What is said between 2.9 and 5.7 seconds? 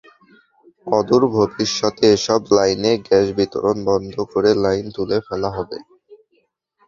gas বিতরণ বন্ধ করে লাইন তুলে ফেলা